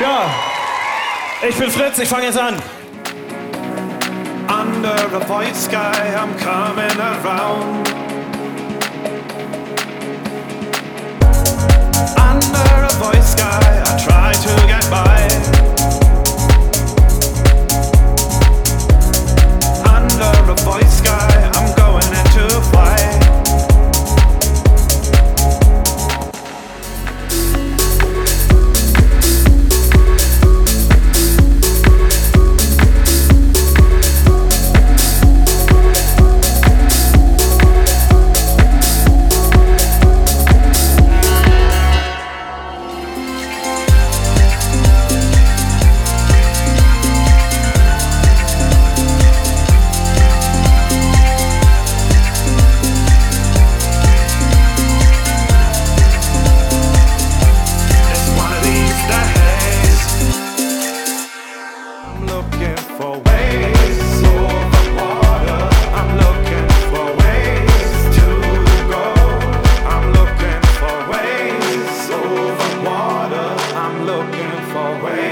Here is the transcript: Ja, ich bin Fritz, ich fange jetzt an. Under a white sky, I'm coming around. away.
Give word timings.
Ja, 0.00 0.30
ich 1.48 1.56
bin 1.56 1.70
Fritz, 1.70 1.98
ich 1.98 2.08
fange 2.08 2.26
jetzt 2.26 2.38
an. 2.38 2.54
Under 4.48 4.94
a 4.94 5.28
white 5.28 5.56
sky, 5.56 5.92
I'm 6.16 6.36
coming 6.38 7.00
around. 7.00 7.87
away. 74.88 75.27